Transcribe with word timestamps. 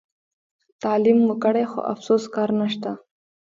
تعلیم 0.83 1.19
مو 1.25 1.35
کړي 1.43 1.63
خو 1.71 1.79
افسوس 1.93 2.23
کار 2.35 2.49
نشته. 2.59 2.91